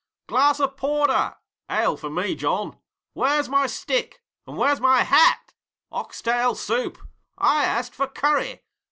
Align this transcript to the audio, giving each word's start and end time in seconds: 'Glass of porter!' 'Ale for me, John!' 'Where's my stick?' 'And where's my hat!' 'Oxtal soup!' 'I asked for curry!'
'Glass 0.25 0.59
of 0.59 0.77
porter!' 0.77 1.35
'Ale 1.69 1.95
for 1.95 2.09
me, 2.09 2.33
John!' 2.33 2.75
'Where's 3.13 3.47
my 3.47 3.67
stick?' 3.67 4.23
'And 4.47 4.57
where's 4.57 4.79
my 4.79 5.03
hat!' 5.03 5.53
'Oxtal 5.91 6.55
soup!' 6.55 6.97
'I 7.37 7.65
asked 7.65 7.93
for 7.93 8.07
curry!' 8.07 8.63